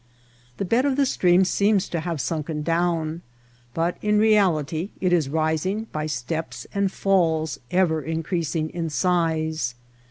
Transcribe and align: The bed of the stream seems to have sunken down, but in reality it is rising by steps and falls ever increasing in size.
The 0.57 0.65
bed 0.65 0.83
of 0.85 0.95
the 0.95 1.05
stream 1.05 1.45
seems 1.45 1.87
to 1.89 1.99
have 1.99 2.19
sunken 2.19 2.63
down, 2.63 3.21
but 3.75 3.97
in 4.01 4.17
reality 4.17 4.89
it 4.99 5.13
is 5.13 5.29
rising 5.29 5.83
by 5.91 6.07
steps 6.07 6.65
and 6.73 6.91
falls 6.91 7.59
ever 7.69 8.01
increasing 8.01 8.71
in 8.71 8.89
size. 8.89 9.75